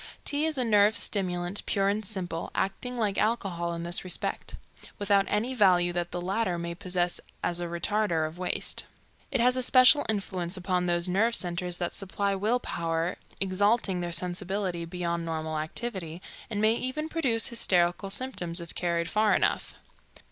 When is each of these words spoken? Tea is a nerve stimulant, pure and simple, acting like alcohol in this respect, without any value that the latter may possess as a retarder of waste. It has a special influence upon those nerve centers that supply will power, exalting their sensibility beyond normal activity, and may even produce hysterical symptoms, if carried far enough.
Tea 0.25 0.47
is 0.47 0.57
a 0.57 0.63
nerve 0.63 0.95
stimulant, 0.97 1.63
pure 1.67 1.87
and 1.87 2.03
simple, 2.03 2.49
acting 2.55 2.97
like 2.97 3.19
alcohol 3.19 3.71
in 3.75 3.83
this 3.83 4.03
respect, 4.03 4.55
without 4.97 5.25
any 5.27 5.53
value 5.53 5.93
that 5.93 6.09
the 6.09 6.19
latter 6.19 6.57
may 6.57 6.73
possess 6.73 7.19
as 7.43 7.59
a 7.61 7.67
retarder 7.67 8.25
of 8.27 8.39
waste. 8.39 8.85
It 9.29 9.39
has 9.39 9.55
a 9.55 9.61
special 9.61 10.03
influence 10.09 10.57
upon 10.57 10.87
those 10.87 11.07
nerve 11.07 11.35
centers 11.35 11.77
that 11.77 11.93
supply 11.93 12.33
will 12.33 12.59
power, 12.59 13.17
exalting 13.39 14.01
their 14.01 14.11
sensibility 14.11 14.85
beyond 14.85 15.23
normal 15.23 15.59
activity, 15.59 16.19
and 16.49 16.59
may 16.59 16.73
even 16.73 17.07
produce 17.07 17.49
hysterical 17.49 18.09
symptoms, 18.09 18.59
if 18.59 18.73
carried 18.73 19.07
far 19.07 19.35
enough. 19.35 19.75